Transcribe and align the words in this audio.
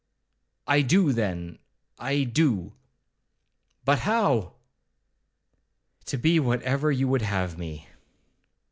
'I 0.65 0.81
do, 0.81 1.13
then, 1.13 1.59
I 1.99 2.23
do.' 2.23 2.73
'But 3.85 3.99
how?' 3.99 4.55
'To 6.05 6.17
be 6.17 6.39
whatever 6.39 6.91
you 6.91 7.07
would 7.07 7.21
have 7.21 7.55
me.' 7.55 7.87